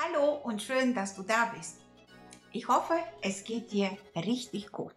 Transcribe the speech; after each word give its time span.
Hallo 0.00 0.36
und 0.44 0.62
schön, 0.62 0.94
dass 0.94 1.16
du 1.16 1.24
da 1.24 1.52
bist. 1.56 1.80
Ich 2.52 2.68
hoffe, 2.68 2.94
es 3.20 3.42
geht 3.42 3.72
dir 3.72 3.90
richtig 4.14 4.70
gut. 4.70 4.94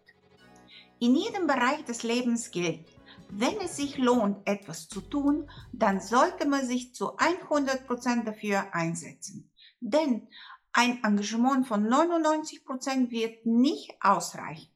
In 1.00 1.16
jedem 1.16 1.48
Bereich 1.48 1.84
des 1.84 2.04
Lebens 2.04 2.52
gilt, 2.52 2.86
wenn 3.28 3.60
es 3.60 3.76
sich 3.76 3.98
lohnt, 3.98 4.46
etwas 4.46 4.88
zu 4.88 5.00
tun, 5.00 5.50
dann 5.72 6.00
sollte 6.00 6.46
man 6.46 6.64
sich 6.64 6.94
zu 6.94 7.16
100% 7.16 8.22
dafür 8.22 8.72
einsetzen. 8.72 9.50
Denn 9.80 10.28
ein 10.72 11.02
Engagement 11.02 11.66
von 11.66 11.84
99% 11.88 13.10
wird 13.10 13.44
nicht 13.44 13.96
ausreichen. 14.00 14.70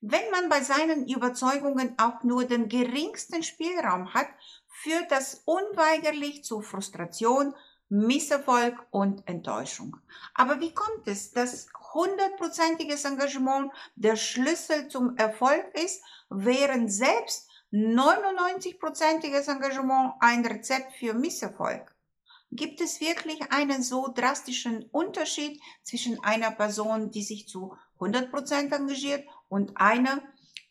Wenn 0.00 0.28
man 0.32 0.48
bei 0.48 0.60
seinen 0.60 1.08
Überzeugungen 1.08 1.94
auch 1.98 2.24
nur 2.24 2.46
den 2.46 2.68
geringsten 2.68 3.44
Spielraum 3.44 4.12
hat, 4.12 4.28
führt 4.68 5.10
das 5.12 5.42
unweigerlich 5.44 6.42
zu 6.42 6.62
Frustration, 6.62 7.54
Misserfolg 7.88 8.74
und 8.90 9.26
Enttäuschung. 9.28 9.96
Aber 10.34 10.60
wie 10.60 10.74
kommt 10.74 11.06
es, 11.06 11.30
dass 11.30 11.68
hundertprozentiges 11.94 13.04
Engagement 13.04 13.72
der 13.94 14.16
Schlüssel 14.16 14.88
zum 14.88 15.16
Erfolg 15.16 15.66
ist, 15.74 16.02
während 16.28 16.92
selbst 16.92 17.48
99-prozentiges 17.72 19.48
Engagement 19.48 20.14
ein 20.20 20.44
Rezept 20.44 20.94
für 20.96 21.14
Misserfolg? 21.14 21.94
Gibt 22.52 22.80
es 22.80 23.00
wirklich 23.00 23.52
einen 23.52 23.82
so 23.82 24.08
drastischen 24.14 24.84
Unterschied 24.90 25.60
zwischen 25.82 26.22
einer 26.22 26.50
Person, 26.50 27.10
die 27.10 27.22
sich 27.22 27.48
zu 27.48 27.76
100% 27.98 28.74
engagiert 28.74 29.26
und 29.48 29.76
einer, 29.76 30.22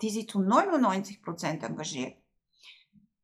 die 0.01 0.09
sich 0.09 0.29
zu 0.29 0.39
99% 0.39 1.65
engagiert? 1.65 2.17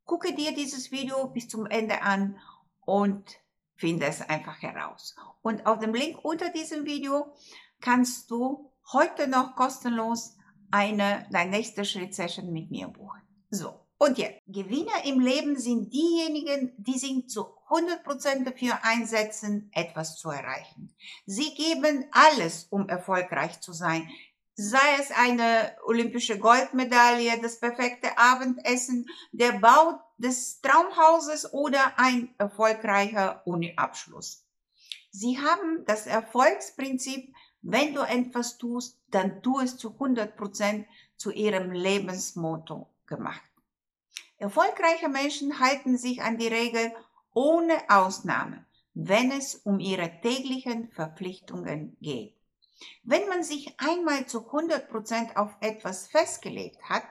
Gucke 0.04 0.34
dir 0.34 0.54
dieses 0.54 0.90
Video 0.90 1.28
bis 1.28 1.48
zum 1.48 1.66
Ende 1.66 2.02
an 2.02 2.38
und 2.84 3.41
finde 3.82 4.06
es 4.06 4.20
einfach 4.20 4.62
heraus. 4.62 5.16
Und 5.42 5.66
auf 5.66 5.80
dem 5.80 5.92
Link 5.92 6.24
unter 6.24 6.50
diesem 6.50 6.84
Video 6.84 7.34
kannst 7.80 8.30
du 8.30 8.70
heute 8.92 9.26
noch 9.26 9.56
kostenlos 9.56 10.36
eine 10.70 11.26
dein 11.32 11.50
nächster 11.50 11.84
Schritt 11.84 12.14
Session 12.14 12.52
mit 12.52 12.70
mir 12.70 12.86
buchen. 12.86 13.20
So. 13.50 13.80
Und 13.98 14.18
jetzt, 14.18 14.40
Gewinner 14.46 15.04
im 15.04 15.18
Leben 15.18 15.58
sind 15.58 15.92
diejenigen, 15.92 16.72
die 16.76 16.96
sich 16.96 17.28
zu 17.28 17.46
100% 17.70 18.44
dafür 18.44 18.78
einsetzen, 18.84 19.68
etwas 19.72 20.16
zu 20.16 20.30
erreichen. 20.30 20.94
Sie 21.26 21.52
geben 21.54 22.06
alles, 22.12 22.68
um 22.70 22.88
erfolgreich 22.88 23.60
zu 23.60 23.72
sein. 23.72 24.08
Sei 24.54 24.96
es 25.00 25.10
eine 25.10 25.76
olympische 25.86 26.38
Goldmedaille, 26.38 27.40
das 27.40 27.58
perfekte 27.58 28.18
Abendessen, 28.18 29.06
der 29.32 29.52
Bau 29.52 30.00
des 30.18 30.60
Traumhauses 30.60 31.52
oder 31.52 31.98
ein 31.98 32.34
erfolgreicher 32.38 33.46
Uni-Abschluss. 33.46 34.46
Sie 35.10 35.38
haben 35.38 35.84
das 35.86 36.06
Erfolgsprinzip, 36.06 37.34
wenn 37.62 37.94
du 37.94 38.00
etwas 38.02 38.58
tust, 38.58 39.00
dann 39.08 39.42
tu 39.42 39.60
es 39.60 39.78
zu 39.78 39.90
100% 39.90 40.84
zu 41.16 41.30
ihrem 41.30 41.70
Lebensmotto 41.70 42.88
gemacht. 43.06 43.42
Erfolgreiche 44.38 45.08
Menschen 45.08 45.60
halten 45.60 45.96
sich 45.96 46.22
an 46.22 46.36
die 46.36 46.48
Regel 46.48 46.92
ohne 47.32 47.78
Ausnahme, 47.88 48.66
wenn 48.92 49.30
es 49.30 49.54
um 49.54 49.80
ihre 49.80 50.20
täglichen 50.20 50.90
Verpflichtungen 50.90 51.96
geht. 52.00 52.41
Wenn 53.02 53.28
man 53.28 53.42
sich 53.42 53.74
einmal 53.78 54.26
zu 54.26 54.40
100% 54.40 55.36
auf 55.36 55.50
etwas 55.60 56.06
festgelegt 56.08 56.82
hat, 56.88 57.04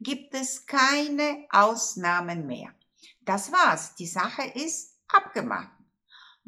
gibt 0.00 0.34
es 0.34 0.66
keine 0.66 1.46
Ausnahmen 1.50 2.46
mehr. 2.46 2.74
Das 3.22 3.52
war's, 3.52 3.94
die 3.96 4.06
Sache 4.06 4.42
ist 4.54 4.98
abgemacht. 5.08 5.70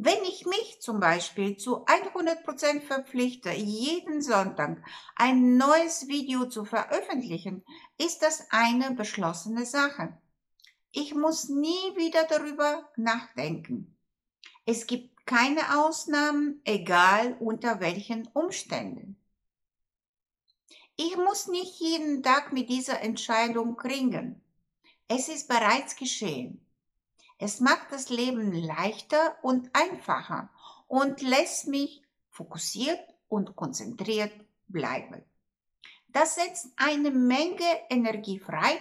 Wenn 0.01 0.23
ich 0.23 0.47
mich 0.47 0.81
zum 0.81 1.01
Beispiel 1.01 1.57
zu 1.57 1.85
100% 1.85 2.83
verpflichte, 2.83 3.51
jeden 3.51 4.23
Sonntag 4.23 4.81
ein 5.17 5.57
neues 5.57 6.07
Video 6.07 6.49
zu 6.49 6.65
veröffentlichen, 6.65 7.65
ist 7.99 8.23
das 8.23 8.47
eine 8.51 8.93
beschlossene 8.93 9.67
Sache. 9.67 10.17
Ich 10.93 11.17
muss 11.17 11.49
nie 11.49 11.97
wieder 11.97 12.25
darüber 12.29 12.89
nachdenken. 12.97 13.99
Es 14.65 14.87
gibt 14.87 15.18
keine 15.29 15.85
Ausnahmen, 15.85 16.63
egal 16.65 17.37
unter 17.39 17.81
welchen 17.81 18.27
Umständen. 18.29 19.21
Ich 20.97 21.19
muss 21.19 21.49
nicht 21.49 21.79
jeden 21.81 22.23
Tag 22.23 22.55
mit 22.55 22.71
dieser 22.71 23.03
Entscheidung 23.03 23.79
ringen. 23.79 24.41
Es 25.07 25.29
ist 25.29 25.47
bereits 25.47 25.97
geschehen. 25.97 26.65
Es 27.37 27.61
macht 27.61 27.93
das 27.93 28.09
Leben 28.09 28.53
leichter 28.53 29.37
und 29.43 29.69
einfacher 29.75 30.49
und 30.87 31.21
lässt 31.21 31.67
mich 31.67 32.03
fokussiert 32.31 33.01
und 33.29 33.55
konzentriert 33.55 34.33
bleiben. 34.67 35.23
Das 36.09 36.37
setzt 36.37 36.69
eine 36.77 37.11
Menge 37.11 37.69
Energie 37.91 38.39
frei 38.39 38.81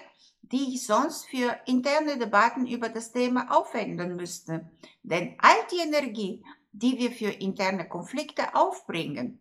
die 0.51 0.75
ich 0.75 0.85
sonst 0.85 1.25
für 1.25 1.57
interne 1.65 2.17
Debatten 2.17 2.67
über 2.67 2.89
das 2.89 3.11
Thema 3.11 3.55
aufwenden 3.55 4.15
müsste. 4.15 4.69
Denn 5.03 5.35
all 5.39 5.55
die 5.71 5.87
Energie, 5.87 6.43
die 6.71 6.97
wir 6.97 7.11
für 7.11 7.29
interne 7.29 7.87
Konflikte 7.87 8.55
aufbringen, 8.55 9.39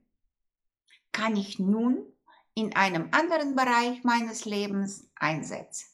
kann 1.13 1.37
ich 1.37 1.59
nun 1.59 2.05
in 2.55 2.75
einem 2.75 3.09
anderen 3.13 3.55
Bereich 3.55 4.03
meines 4.05 4.45
Lebens 4.45 5.09
einsetzen. 5.15 5.87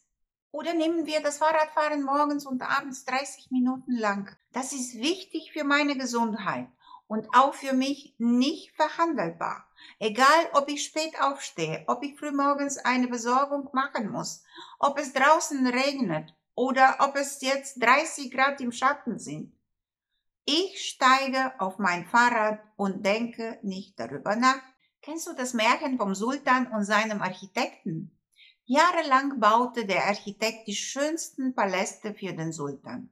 Oder 0.50 0.74
nehmen 0.74 1.06
wir 1.06 1.20
das 1.20 1.38
Fahrradfahren 1.38 2.02
morgens 2.02 2.46
und 2.46 2.62
abends 2.62 3.04
30 3.06 3.50
Minuten 3.50 3.96
lang. 3.96 4.36
Das 4.52 4.72
ist 4.72 4.98
wichtig 4.98 5.52
für 5.52 5.64
meine 5.64 5.96
Gesundheit 5.96 6.68
und 7.12 7.28
auch 7.34 7.52
für 7.52 7.74
mich 7.74 8.14
nicht 8.16 8.74
verhandelbar. 8.74 9.68
Egal, 9.98 10.48
ob 10.54 10.70
ich 10.70 10.82
spät 10.82 11.12
aufstehe, 11.20 11.84
ob 11.86 12.02
ich 12.02 12.18
frühmorgens 12.18 12.78
eine 12.78 13.06
Besorgung 13.06 13.68
machen 13.74 14.10
muss, 14.10 14.42
ob 14.78 14.98
es 14.98 15.12
draußen 15.12 15.66
regnet 15.66 16.34
oder 16.54 16.96
ob 17.00 17.16
es 17.16 17.42
jetzt 17.42 17.82
30 17.82 18.30
Grad 18.30 18.62
im 18.62 18.72
Schatten 18.72 19.18
sind. 19.18 19.54
Ich 20.46 20.88
steige 20.88 21.52
auf 21.60 21.78
mein 21.78 22.06
Fahrrad 22.06 22.60
und 22.76 23.04
denke 23.04 23.58
nicht 23.62 24.00
darüber 24.00 24.34
nach. 24.34 24.62
Kennst 25.02 25.26
du 25.26 25.34
das 25.34 25.52
Märchen 25.52 25.98
vom 25.98 26.14
Sultan 26.14 26.66
und 26.68 26.84
seinem 26.84 27.20
Architekten? 27.20 28.18
Jahrelang 28.64 29.38
baute 29.38 29.84
der 29.84 30.06
Architekt 30.06 30.66
die 30.66 30.74
schönsten 30.74 31.54
Paläste 31.54 32.14
für 32.14 32.32
den 32.32 32.52
Sultan. 32.52 33.10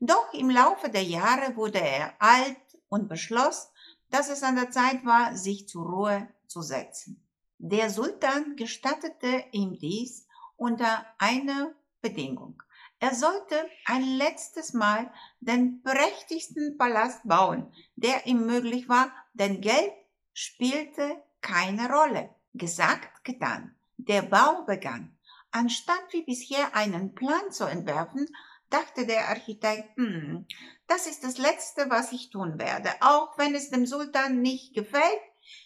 Doch 0.00 0.32
im 0.32 0.48
Laufe 0.48 0.88
der 0.88 1.04
Jahre 1.04 1.54
wurde 1.56 1.78
er 1.78 2.14
alt 2.18 2.56
und 2.92 3.08
beschloss, 3.08 3.72
dass 4.10 4.28
es 4.28 4.42
an 4.42 4.54
der 4.54 4.70
Zeit 4.70 5.06
war, 5.06 5.34
sich 5.34 5.66
zur 5.66 5.86
Ruhe 5.86 6.28
zu 6.46 6.60
setzen. 6.60 7.26
Der 7.56 7.88
Sultan 7.88 8.54
gestattete 8.54 9.44
ihm 9.52 9.78
dies 9.78 10.26
unter 10.56 11.06
einer 11.18 11.72
Bedingung. 12.02 12.62
Er 12.98 13.14
sollte 13.14 13.56
ein 13.86 14.04
letztes 14.04 14.74
Mal 14.74 15.10
den 15.40 15.82
prächtigsten 15.82 16.76
Palast 16.76 17.22
bauen, 17.24 17.72
der 17.96 18.26
ihm 18.26 18.44
möglich 18.44 18.90
war, 18.90 19.10
denn 19.32 19.62
Geld 19.62 19.94
spielte 20.34 21.16
keine 21.40 21.88
Rolle. 21.90 22.28
Gesagt, 22.52 23.24
getan. 23.24 23.74
Der 23.96 24.20
Bau 24.20 24.64
begann. 24.66 25.16
Anstatt 25.50 26.04
wie 26.10 26.22
bisher 26.24 26.76
einen 26.76 27.14
Plan 27.14 27.50
zu 27.50 27.64
entwerfen, 27.64 28.28
dachte 28.72 29.06
der 29.06 29.28
Architekt, 29.28 29.96
hm, 29.96 30.46
das 30.86 31.06
ist 31.06 31.24
das 31.24 31.38
Letzte, 31.38 31.90
was 31.90 32.12
ich 32.12 32.30
tun 32.30 32.58
werde, 32.58 32.90
auch 33.00 33.36
wenn 33.38 33.54
es 33.54 33.70
dem 33.70 33.86
Sultan 33.86 34.40
nicht 34.40 34.74
gefällt. 34.74 35.20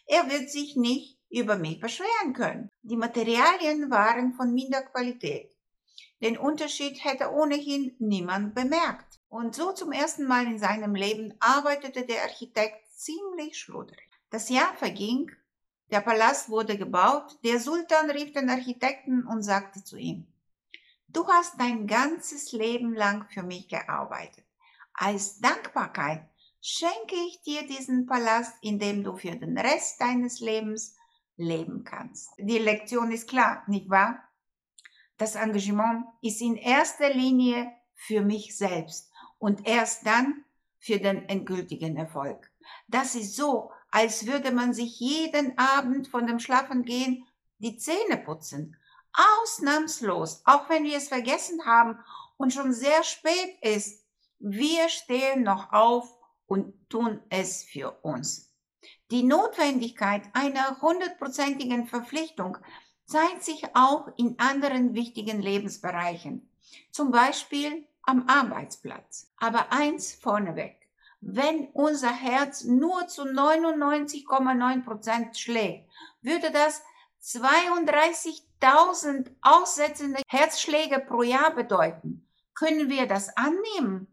Er 0.07 0.31
wird 0.31 0.51
sich 0.51 0.77
nicht 0.77 1.19
über 1.31 1.57
mich 1.57 1.81
beschweren 1.81 2.33
können. 2.33 2.69
Die 2.83 2.97
Materialien 2.97 3.91
waren 3.91 4.35
von 4.35 4.53
minder 4.53 4.83
Qualität. 4.83 5.51
Den 6.23 6.39
Unterschied 6.39 7.05
hätte 7.05 7.31
ohnehin 7.31 7.95
niemand 7.99 8.55
bemerkt. 8.55 9.21
Und 9.29 9.55
so 9.55 9.73
zum 9.73 9.93
ersten 9.93 10.25
Mal 10.27 10.47
in 10.47 10.59
seinem 10.59 10.95
Leben 10.95 11.35
arbeitete 11.41 12.07
der 12.07 12.23
Architekt 12.23 12.89
ziemlich 12.95 13.59
schludrig. 13.59 14.09
Das 14.31 14.49
Jahr 14.49 14.75
verging, 14.77 15.31
der 15.91 16.01
Palast 16.01 16.49
wurde 16.49 16.79
gebaut, 16.79 17.39
der 17.45 17.61
Sultan 17.61 18.11
rief 18.11 18.33
den 18.33 18.49
Architekten 18.51 19.27
und 19.27 19.43
sagte 19.43 19.85
zu 19.85 19.97
ihm, 19.97 20.27
Du 21.09 21.27
hast 21.27 21.59
dein 21.59 21.87
ganzes 21.87 22.53
Leben 22.53 22.95
lang 22.95 23.27
für 23.29 23.43
mich 23.43 23.69
gearbeitet. 23.69 24.45
Als 24.93 25.39
Dankbarkeit 25.41 26.29
schenke 26.61 27.15
ich 27.29 27.43
dir 27.43 27.67
diesen 27.67 28.07
Palast, 28.07 28.55
in 28.61 28.79
dem 28.79 29.05
du 29.05 29.17
für 29.17 29.37
den 29.37 29.57
Rest 29.57 30.01
deines 30.01 30.41
Lebens 30.41 30.97
leben 31.37 31.85
kannst. 31.85 32.31
Die 32.39 32.59
Lektion 32.59 33.13
ist 33.13 33.29
klar, 33.29 33.63
nicht 33.67 33.89
wahr? 33.91 34.23
Das 35.19 35.35
Engagement 35.35 36.07
ist 36.23 36.41
in 36.41 36.57
erster 36.57 37.13
Linie 37.13 37.73
für 37.95 38.21
mich 38.21 38.57
selbst 38.57 39.11
und 39.39 39.67
erst 39.67 40.07
dann 40.07 40.45
für 40.79 40.99
den 40.99 41.29
endgültigen 41.29 41.97
Erfolg. 41.97 42.51
Das 42.89 43.15
ist 43.15 43.37
so, 43.37 43.71
als 43.91 44.27
würde 44.27 44.53
man 44.53 44.75
sich 44.75 45.01
jeden 45.01 45.57
Abend 45.57 46.09
von 46.09 46.27
dem 46.27 46.39
Schlafengehen 46.39 47.27
die 47.59 47.77
Zähne 47.77 48.19
putzen. 48.19 48.77
Ausnahmslos, 49.17 50.43
auch 50.45 50.69
wenn 50.69 50.85
wir 50.85 50.97
es 50.97 51.09
vergessen 51.09 51.65
haben 51.65 51.99
und 52.37 52.53
schon 52.53 52.73
sehr 52.73 53.03
spät 53.03 53.57
ist, 53.63 54.05
wir 54.39 54.89
stehen 54.89 55.43
noch 55.43 55.73
auf 55.73 56.13
und 56.47 56.75
tun 56.89 57.21
es 57.31 57.65
für 57.65 57.93
uns. 58.03 58.53
Die 59.11 59.23
Notwendigkeit 59.23 60.23
einer 60.33 60.81
hundertprozentigen 60.81 61.87
Verpflichtung 61.87 62.59
zeigt 63.07 63.45
sich 63.45 63.65
auch 63.75 64.09
in 64.17 64.39
anderen 64.39 64.95
wichtigen 64.95 65.41
Lebensbereichen, 65.41 66.51
zum 66.91 67.11
Beispiel 67.11 67.87
am 68.03 68.29
Arbeitsplatz. 68.29 69.33
Aber 69.37 69.73
eins 69.73 70.13
vorneweg, 70.13 70.77
wenn 71.21 71.69
unser 71.73 72.13
Herz 72.13 72.65
nur 72.65 73.09
zu 73.09 73.23
99,9 73.23 74.85
Prozent 74.85 75.39
schlägt, 75.39 75.89
würde 76.21 76.51
das 76.51 76.83
32.000 78.61 79.31
aussetzende 79.43 80.23
Herzschläge 80.29 81.01
pro 81.01 81.23
Jahr 81.23 81.55
bedeuten. 81.55 82.27
Können 82.55 82.89
wir 82.89 83.07
das 83.07 83.37
annehmen? 83.37 84.07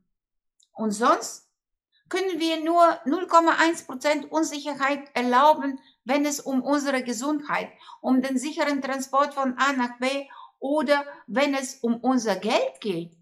Und 0.73 0.91
sonst 0.91 1.49
können 2.09 2.39
wir 2.39 2.63
nur 2.63 2.83
0,1 3.05 3.85
Prozent 3.85 4.31
Unsicherheit 4.31 5.09
erlauben, 5.13 5.79
wenn 6.03 6.25
es 6.25 6.39
um 6.39 6.61
unsere 6.61 7.03
Gesundheit, 7.03 7.69
um 8.01 8.21
den 8.21 8.37
sicheren 8.37 8.81
Transport 8.81 9.33
von 9.33 9.57
A 9.57 9.73
nach 9.73 9.97
B 9.99 10.27
oder 10.59 11.05
wenn 11.27 11.53
es 11.53 11.75
um 11.75 11.95
unser 11.95 12.35
Geld 12.35 12.81
geht. 12.81 13.17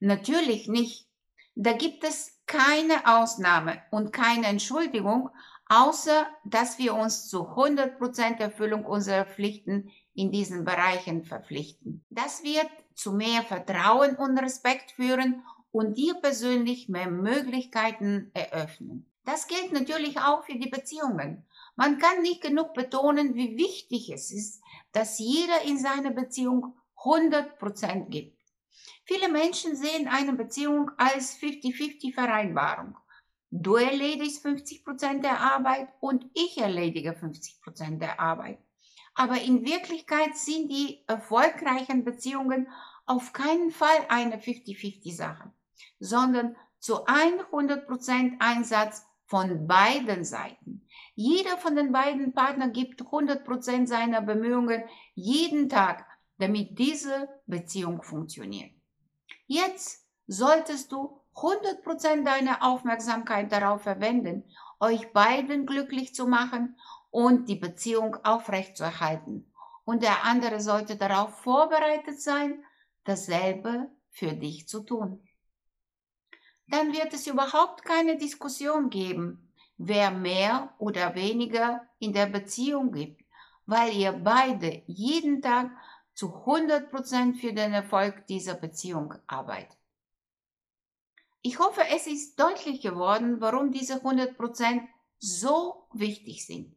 Natürlich 0.00 0.68
nicht. 0.68 1.08
Da 1.54 1.72
gibt 1.72 2.04
es 2.04 2.38
keine 2.46 3.06
Ausnahme 3.06 3.82
und 3.90 4.12
keine 4.12 4.46
Entschuldigung, 4.46 5.30
außer 5.68 6.26
dass 6.44 6.78
wir 6.78 6.94
uns 6.94 7.28
zu 7.28 7.48
100% 7.48 8.38
Erfüllung 8.38 8.84
unserer 8.84 9.24
Pflichten 9.24 9.90
in 10.14 10.30
diesen 10.30 10.64
Bereichen 10.64 11.24
verpflichten. 11.24 12.04
Das 12.10 12.42
wird 12.42 12.70
zu 12.94 13.12
mehr 13.12 13.42
Vertrauen 13.42 14.16
und 14.16 14.38
Respekt 14.38 14.92
führen 14.92 15.42
und 15.70 15.96
dir 15.96 16.14
persönlich 16.14 16.88
mehr 16.88 17.10
Möglichkeiten 17.10 18.30
eröffnen. 18.34 19.06
Das 19.24 19.46
gilt 19.46 19.72
natürlich 19.72 20.18
auch 20.18 20.44
für 20.44 20.58
die 20.58 20.68
Beziehungen. 20.68 21.46
Man 21.76 21.98
kann 21.98 22.22
nicht 22.22 22.42
genug 22.42 22.74
betonen, 22.74 23.34
wie 23.34 23.56
wichtig 23.56 24.10
es 24.10 24.30
ist, 24.30 24.62
dass 24.92 25.18
jeder 25.18 25.62
in 25.64 25.78
seiner 25.78 26.10
Beziehung 26.10 26.76
100% 26.96 28.08
gibt. 28.08 28.38
Viele 29.04 29.28
Menschen 29.28 29.76
sehen 29.76 30.08
eine 30.08 30.32
Beziehung 30.32 30.90
als 30.96 31.36
50-50 31.38 32.14
Vereinbarung. 32.14 32.96
Du 33.50 33.76
erledigst 33.76 34.44
50% 34.44 35.20
der 35.20 35.40
Arbeit 35.40 35.88
und 36.00 36.26
ich 36.34 36.58
erledige 36.58 37.10
50% 37.10 37.98
der 37.98 38.20
Arbeit. 38.20 38.58
Aber 39.14 39.40
in 39.40 39.64
Wirklichkeit 39.64 40.36
sind 40.36 40.70
die 40.70 41.04
erfolgreichen 41.06 42.04
Beziehungen 42.04 42.68
auf 43.06 43.32
keinen 43.32 43.70
Fall 43.70 44.06
eine 44.08 44.36
50-50 44.36 45.14
Sache, 45.14 45.52
sondern 45.98 46.56
zu 46.78 47.06
100% 47.06 48.40
Einsatz 48.40 49.04
von 49.26 49.66
beiden 49.66 50.24
Seiten. 50.24 50.86
Jeder 51.14 51.56
von 51.58 51.76
den 51.76 51.92
beiden 51.92 52.32
Partnern 52.32 52.72
gibt 52.72 53.02
100% 53.02 53.86
seiner 53.86 54.20
Bemühungen 54.20 54.82
jeden 55.14 55.68
Tag, 55.68 56.06
damit 56.38 56.78
diese 56.78 57.28
Beziehung 57.46 58.02
funktioniert. 58.02 58.72
Jetzt 59.46 60.06
solltest 60.26 60.92
du 60.92 61.20
100% 61.34 62.24
deiner 62.24 62.62
Aufmerksamkeit 62.62 63.52
darauf 63.52 63.82
verwenden, 63.82 64.44
euch 64.80 65.12
beiden 65.12 65.66
glücklich 65.66 66.14
zu 66.14 66.26
machen 66.26 66.76
und 67.12 67.48
die 67.48 67.56
Beziehung 67.56 68.16
aufrechtzuerhalten. 68.24 69.52
Und 69.84 70.02
der 70.02 70.24
andere 70.24 70.60
sollte 70.60 70.96
darauf 70.96 71.38
vorbereitet 71.42 72.20
sein, 72.20 72.64
dasselbe 73.04 73.90
für 74.10 74.32
dich 74.32 74.66
zu 74.66 74.80
tun. 74.80 75.22
Dann 76.66 76.92
wird 76.92 77.12
es 77.12 77.26
überhaupt 77.26 77.84
keine 77.84 78.16
Diskussion 78.16 78.88
geben, 78.88 79.52
wer 79.76 80.10
mehr 80.10 80.74
oder 80.78 81.14
weniger 81.14 81.86
in 81.98 82.12
der 82.12 82.26
Beziehung 82.26 82.92
gibt, 82.92 83.22
weil 83.66 83.94
ihr 83.94 84.12
beide 84.12 84.82
jeden 84.86 85.42
Tag 85.42 85.70
zu 86.14 86.28
100% 86.28 87.34
für 87.34 87.52
den 87.52 87.74
Erfolg 87.74 88.26
dieser 88.26 88.54
Beziehung 88.54 89.14
arbeitet. 89.26 89.76
Ich 91.42 91.58
hoffe, 91.58 91.82
es 91.90 92.06
ist 92.06 92.38
deutlich 92.38 92.80
geworden, 92.80 93.40
warum 93.40 93.70
diese 93.70 93.96
100% 93.96 94.86
so 95.18 95.88
wichtig 95.92 96.46
sind. 96.46 96.74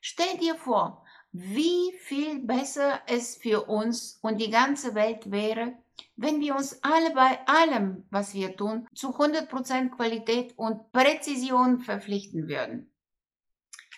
Stell 0.00 0.36
dir 0.38 0.54
vor, 0.54 1.04
wie 1.32 1.92
viel 2.00 2.40
besser 2.40 3.00
es 3.06 3.36
für 3.36 3.68
uns 3.68 4.18
und 4.22 4.38
die 4.40 4.50
ganze 4.50 4.94
Welt 4.94 5.30
wäre, 5.30 5.74
wenn 6.16 6.40
wir 6.40 6.56
uns 6.56 6.82
alle 6.82 7.12
bei 7.12 7.46
allem, 7.46 8.06
was 8.10 8.34
wir 8.34 8.56
tun, 8.56 8.88
zu 8.94 9.10
100% 9.10 9.90
Qualität 9.90 10.56
und 10.58 10.92
Präzision 10.92 11.80
verpflichten 11.80 12.48
würden. 12.48 12.92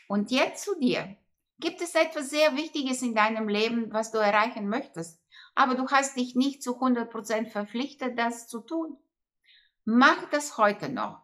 Und 0.08 0.30
jetzt 0.30 0.64
zu 0.64 0.78
dir. 0.78 1.16
Gibt 1.58 1.80
es 1.80 1.94
etwas 1.94 2.30
sehr 2.30 2.56
Wichtiges 2.56 3.02
in 3.02 3.14
deinem 3.14 3.48
Leben, 3.48 3.92
was 3.92 4.10
du 4.10 4.18
erreichen 4.18 4.68
möchtest, 4.68 5.22
aber 5.54 5.74
du 5.74 5.88
hast 5.88 6.16
dich 6.16 6.34
nicht 6.34 6.62
zu 6.62 6.80
100% 6.80 7.46
verpflichtet, 7.46 8.18
das 8.18 8.48
zu 8.48 8.60
tun? 8.60 8.98
Mach 9.84 10.28
das 10.30 10.58
heute 10.58 10.88
noch. 10.88 11.22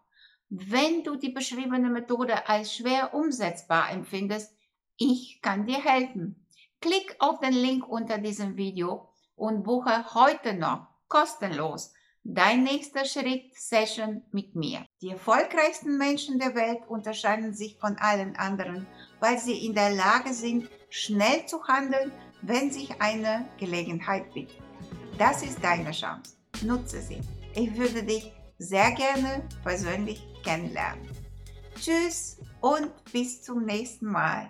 Wenn 0.50 1.04
du 1.04 1.16
die 1.16 1.28
beschriebene 1.28 1.90
Methode 1.90 2.48
als 2.48 2.74
schwer 2.74 3.12
umsetzbar 3.12 3.90
empfindest, 3.90 4.56
ich 4.96 5.40
kann 5.42 5.66
dir 5.66 5.82
helfen. 5.84 6.46
Klick 6.80 7.16
auf 7.18 7.40
den 7.40 7.52
Link 7.52 7.86
unter 7.86 8.18
diesem 8.18 8.56
Video 8.56 9.10
und 9.36 9.62
buche 9.62 10.14
heute 10.14 10.54
noch 10.54 10.86
kostenlos 11.08 11.92
dein 12.24 12.62
nächster 12.62 13.04
Schritt 13.04 13.54
Session 13.54 14.22
mit 14.32 14.54
mir. 14.54 14.84
Die 15.00 15.10
erfolgreichsten 15.10 15.96
Menschen 15.96 16.38
der 16.38 16.54
Welt 16.54 16.80
unterscheiden 16.86 17.54
sich 17.54 17.78
von 17.78 17.96
allen 17.96 18.36
anderen, 18.36 18.86
weil 19.20 19.38
sie 19.38 19.66
in 19.66 19.74
der 19.74 19.90
Lage 19.90 20.34
sind, 20.34 20.68
schnell 20.90 21.46
zu 21.46 21.64
handeln, 21.64 22.12
wenn 22.42 22.70
sich 22.70 23.00
eine 23.00 23.48
Gelegenheit 23.58 24.32
bietet. 24.34 24.58
Das 25.16 25.42
ist 25.42 25.62
deine 25.62 25.90
Chance. 25.90 26.36
Nutze 26.62 27.00
sie. 27.00 27.20
Ich 27.54 27.76
würde 27.76 28.02
dich 28.02 28.32
sehr 28.58 28.90
gerne 28.92 29.48
persönlich 29.62 30.22
kennenlernen. 30.48 31.06
Tschüss 31.78 32.38
und 32.62 32.90
bis 33.12 33.42
zum 33.42 33.66
nächsten 33.66 34.06
Mal. 34.06 34.46